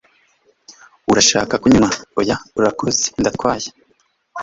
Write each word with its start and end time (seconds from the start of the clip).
"Urashaka 1.11 1.53
kunywa?" 1.61 1.89
"Oya, 2.19 2.35
urakoze. 2.59 3.03
Ndatwaye." 3.19 3.67